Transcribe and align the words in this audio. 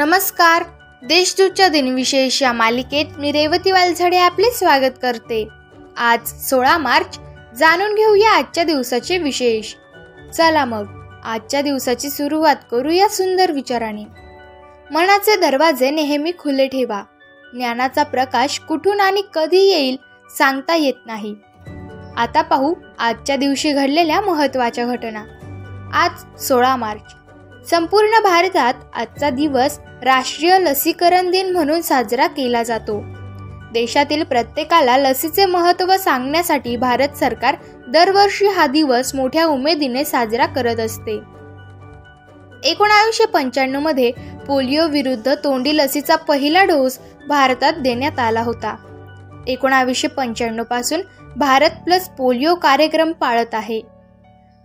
नमस्कार. 0.00 0.62
देशदूतच्या 1.02 1.68
दिनविशेष 1.68 2.42
या 2.42 2.52
मालिकेत 2.52 3.04
मी 3.18 3.32
रेवती 3.32 3.70
वालझडे 3.70 4.18
आपले 4.18 4.50
स्वागत 4.50 4.92
करते. 5.02 5.48
आज 5.96 6.48
सोळा 6.50 6.78
मार्च 6.78 7.18
जाणून 7.58 7.94
घेऊया 7.94 8.30
आजच्या 8.30 8.64
दिवसाचे 8.64 9.18
विशेष. 9.18 9.74
चला 10.36 10.64
मग 10.64 11.14
आजच्या 11.24 11.62
दिवसाची 11.62 12.10
सुरुवात 12.10 12.56
करूया 12.70 13.08
सुंदर 13.08 13.52
विचाराने. 13.52 14.04
मनाचे 14.90 15.36
दरवाजे 15.36 15.90
नेहमी 15.90 16.32
खुले 16.38 16.66
ठेवा. 16.66 17.02
ज्ञानाचा 17.54 18.02
प्रकाश 18.02 18.58
कुठून 18.58 19.00
आणि 19.00 19.22
कधी 19.34 19.70
येईल 19.70 19.96
सांगता 20.38 20.74
येत 20.74 21.06
नाही. 21.06 21.34
आता 22.16 22.42
पाहू 22.42 22.74
आजच्या 22.98 23.36
दिवशी 23.36 23.72
घडलेल्या 23.72 24.20
महत्त्वाच्या 24.20 24.86
घटना. 24.86 25.24
आज 25.94 26.42
सोळा 26.42 26.76
मार्च 26.76 27.14
संपूर्ण 27.70 28.18
भारतात 28.22 28.74
आजचा 28.94 29.30
दिवस 29.30 29.78
राष्ट्रीय 30.02 30.58
लसीकरण 30.58 31.30
दिन 31.30 31.52
म्हणून 31.52 31.80
साजरा 31.80 32.26
केला 32.26 32.62
जातो. 32.62 33.00
देशातील 33.72 34.22
प्रत्येकाला 34.22 34.96
लसीचे 34.96 35.44
महत्त्व 35.46 35.96
सांगण्यासाठी 35.96 36.76
भारत 36.76 37.16
सरकार 37.16 37.56
दरवर्षी 37.88 38.46
हा 38.46 38.66
दिवस 38.66 39.14
मोठ्या 39.14 39.46
उमेदीने 39.46 40.04
साजरा 40.04 40.46
करत 40.46 40.80
असते. 40.80 41.20
एकोणावीसशे 42.64 43.24
पंच्याण्णवमध्ये 43.24 44.12
पोलिओ 44.48 44.88
विरुद्ध 44.88 45.34
तोंडी 45.34 45.76
लसीचा 45.76 46.16
पहिला 46.16 46.64
डोस 46.64 46.98
भारतात 47.28 47.72
देण्यात 47.72 48.18
आला 48.18 48.42
होता. 48.42 48.76
एकोणावीसशे 49.46 50.08
पंच्याण्णवपासून 50.08 51.00
भारत 51.36 51.70
प्लस 51.70 52.08
पोलिओ 52.08 52.54
कार्यक्रम 52.54 53.12
पाळत 53.12 53.54
आहे. 53.54 53.80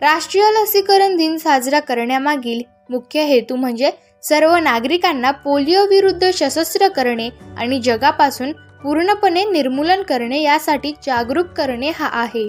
राष्ट्रीय 0.00 0.44
लसीकरण 0.44 1.16
दिन 1.16 1.36
साजरा 1.36 1.80
करण्यामागील 1.80 2.73
मुख्य 2.90 3.22
हेतू 3.22 3.56
म्हणजे 3.56 3.90
सर्व 4.22 4.56
नागरिकांना 4.56 5.30
पोलिओ 5.30 5.84
विरुद्ध 5.86 6.30
सशस्त्र 6.30 6.88
करणे 6.88 7.28
आणि 7.58 7.80
जगापासून 7.80 8.52
पूर्णपणे 8.82 9.44
निर्मूलन 9.44 10.02
करणे 10.02 10.40
यासाठी 10.42 10.92
जागरूक 11.06 11.46
करणे 11.46 11.90
हा 11.90 12.08
आहे. 12.12 12.48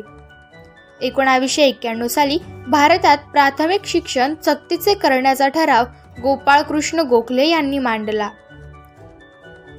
एकोणावीसशे 1.02 1.63
एक्क्याण्णव 1.63 2.08
साली 2.08 2.38
भारतात 2.67 3.17
प्राथमिक 3.31 3.86
शिक्षण 3.86 4.33
सक्तीचे 4.45 4.94
करण्याचा 4.94 5.47
ठराव 5.47 5.86
गोपाळकृष्ण 6.22 7.00
गोखले 7.00 7.47
यांनी 7.47 7.80
मांडला. 7.80 8.30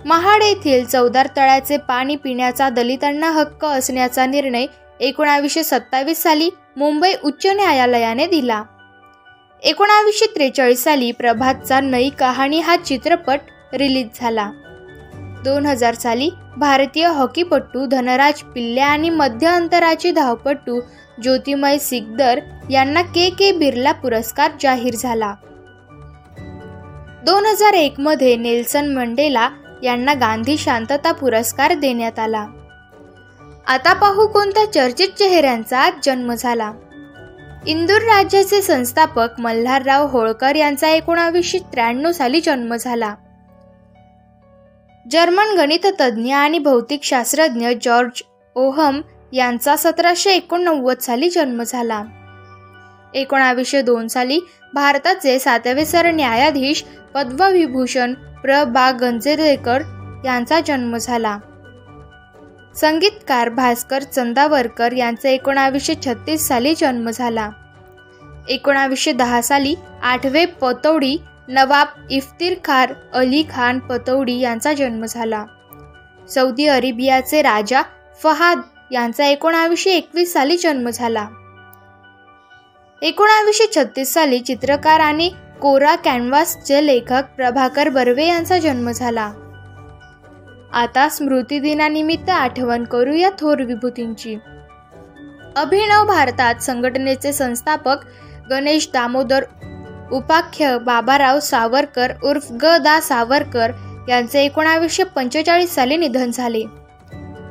महाड 0.04 0.42
येथील 0.42 0.84
चौदार 0.84 1.26
तळ्याचे 1.36 1.76
पाणी 1.76 2.16
पिण्याचा 2.16 2.68
दलितांना 2.68 3.30
हक्क 3.30 3.64
असण्याचा 3.64 4.26
निर्णय 4.26 4.66
एकोणावीसशे 5.00 5.64
सत्तावीस 5.64 6.22
साली 6.22 6.50
मुंबई 6.76 7.12
उच्च 7.24 7.46
न्यायालयाने 7.46 8.26
दिला. 8.26 8.62
एकोणावीसशे 9.62 10.26
त्रेचाळीस 10.26 10.84
साली 10.84 11.12
प्रभातचा 11.12 11.80
नई 11.80 12.10
कहाणी 12.10 12.60
हा 12.60 12.76
चित्रपट 12.76 13.40
रिलीज 13.72 14.06
झाला. 14.14 14.50
दोन 15.44 15.66
हजार 15.66 15.94
साली 15.94 16.30
भारतीय 16.56 17.06
हॉकीपटू 17.06 17.86
धनराज 17.86 18.42
पिल्ले 18.42 18.80
आणि 18.80 19.10
मध्य 19.10 19.46
अंतराचे 19.46 20.10
धावपटू 20.10 20.80
ज्योतिमय 21.22 21.78
सिकदर 21.78 22.40
यांना 22.70 23.02
के 23.02 23.30
के 23.30 23.52
बिर्ला 23.52 23.92
पुरस्कार 23.92 24.50
जाहीर 24.60 24.94
झाला. 24.94 25.34
दोन 27.24 27.46
हजार 27.46 27.74
एक 27.74 28.00
मध्ये 28.00 28.36
नेल्सन 28.36 28.94
मंडेला 28.94 29.48
यांना 29.82 30.14
गांधी 30.14 30.56
शांतता 30.58 31.12
पुरस्कार 31.12 31.74
देण्यात 31.74 32.18
आला. 32.18 32.46
आता 33.66 33.92
पाहू 33.92 34.26
कोणत्या 34.26 34.72
चर्चित 34.72 35.08
चेहऱ्यांचा 35.08 35.90
जन्म 36.04 36.34
झाला. 36.34 36.72
इंदूर 37.66 38.02
राज्याचे 38.02 38.62
संस्थापक 38.62 39.28
मल्हारराव 39.38 40.06
होळकर 40.06 40.54
यांचा 40.54 40.88
एकोणावीसशे 40.88 41.58
त्र्याण्णव 41.58 42.12
साली 42.12 42.40
जन्म 42.40 42.76
झाला. 42.76 43.14
जर्मन 45.10 45.56
गणिततज्ज्ञ 45.58 46.34
आणि 46.34 46.58
भौतिकशास्त्रज्ञ 46.58 47.68
जॉर्ज 47.82 48.22
ओहम 48.54 49.00
यांचा 49.32 49.76
सतराशे 49.76 50.30
एकोणनव्वद 50.30 50.98
साली 50.98 51.30
जन्म 51.30 51.62
झाला. 51.62 52.04
एकोणावीसशे 53.14 53.82
दोन 53.82 54.08
साली 54.08 54.40
भारताचे 54.74 55.38
सातवे 55.38 55.84
सरन्यायाधीश 55.84 56.84
पद्मविभूषण 57.14 58.14
प्र. 58.14 58.64
बा. 58.64 58.90
गंजेदेकर 58.90 59.80
यांचा 60.24 60.60
जन्म 60.60 60.96
झाला. 60.96 61.38
संगीतकार 62.80 63.48
भास्कर 63.48 64.02
चंदावरकर 64.02 64.92
यांचा 64.92 65.28
एकोणावीसशे 65.28 65.94
छत्तीस 66.06 66.48
साली 66.48 66.74
जन्म 66.74 67.10
झाला. 67.10 67.50
एकोणावीसशे 68.48 69.12
दहा 69.12 69.40
साली 69.42 69.74
आठवे 70.02 70.44
पतौडी 70.44 71.16
नवाब 71.48 71.86
इफ्तिरखार 72.10 72.92
अली 73.14 73.42
खान 73.50 73.78
पतौडी 73.78 74.38
यांचा 74.40 74.72
जन्म 74.72 75.04
झाला. 75.04 75.44
सौदी 76.34 76.66
अरेबियाचे 76.66 77.42
राजा 77.42 77.82
फहाद 78.22 78.60
यांचा 78.92 79.26
एकोणावीसशे 79.26 79.90
एकवीस 79.90 80.32
साली 80.32 80.56
जन्म 80.56 80.90
झाला. 80.90 81.26
एकोणावीसशे 83.02 83.66
छत्तीस 83.76 84.14
साली 84.14 84.40
चित्रकार 84.40 85.00
आणि 85.00 85.30
कोरा 85.60 85.94
कॅनव्हासचे 85.94 86.86
लेखक 86.86 87.22
प्रभाकर 87.36 87.88
बर्वे 87.88 88.26
यांचा 88.26 88.58
जन्म 88.58 88.90
झाला. 88.90 89.32
आता 90.76 91.08
स्मृतिदिनानिमित्त 91.08 92.30
आठवण 92.30 92.84
करूया 92.84 93.30
थोर 93.30 93.62
विभूतींची. 93.62 94.36
अभिनव 95.56 96.04
भारतात 96.04 96.54
संघटनेचे 96.54 97.32
संस्थापक 97.32 97.96
गणेश 98.50 98.88
दामोदर 98.92 99.44
उपाख्य 100.12 100.78
बाबाराव 100.78 101.40
सावरकर 101.40 102.12
उर्फ 102.24 102.52
ग. 102.52 102.64
दा. 102.64 103.00
सावरकर 103.00 103.72
यांचे 104.08 104.44
एकोणावीसशे 104.44 105.04
पंचेचाळीस 105.04 105.74
साली 105.74 105.96
निधन 105.96 106.30
झाले. 106.30 106.62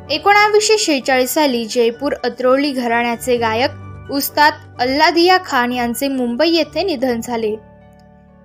एकोणावीसशे 0.09 0.77
शेहेचाळीस 0.77 1.33
साली 1.33 1.65
जयपूर 1.65 2.13
अत्रोळी 2.23 2.71
घराण्याचे 2.71 3.37
गायक 3.37 3.71
उस्ताद 4.11 4.53
अल्लादिया 4.79 5.37
खान 5.45 5.71
यांचे 5.71 6.07
मुंबई 6.07 6.49
येथे 6.49 6.83
निधन 6.83 7.21
झाले. 7.21 7.55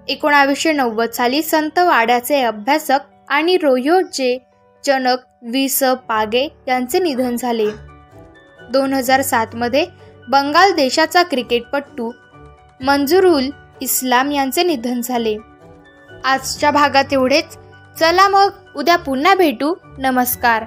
एकोणावीसशे 0.08 0.72
नव्वद 0.72 1.10
साली 1.10 1.42
संत 1.42 1.78
वाड्याचे 1.78 2.42
अभ्यासक 2.42 2.98
आणि 3.28 3.56
रोयोचे 3.56 4.49
जनक 4.86 5.18
वि 5.42 5.68
स 5.68 5.82
पागे 5.82 6.48
यांचे 6.68 6.98
निधन 6.98 7.36
झाले. 7.36 7.66
दोन 8.70 8.92
हजार 8.92 9.22
सातमध्ये 9.22 9.86
बंगाल 10.28 10.72
देशाचा 10.72 11.22
क्रिकेटपटू 11.22 12.12
मंजुरुल 12.80 13.50
इस्लाम 13.80 14.32
यांचे 14.32 14.62
निधन 14.62 15.00
झाले. 15.00 15.36
आजच्या 16.24 16.70
भागात 16.70 17.12
एवढेच. 17.12 17.58
चला 18.00 18.28
मग 18.28 18.50
उद्या 18.76 18.96
पुन्हा 18.96 19.34
भेटू. 19.34 19.74
नमस्कार. 19.98 20.64